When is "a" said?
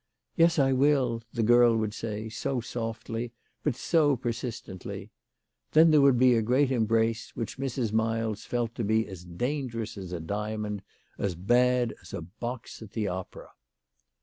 6.33-6.41, 10.11-10.19, 12.15-12.23